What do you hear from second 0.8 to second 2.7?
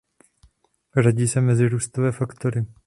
Řadí se mezi růstové faktory.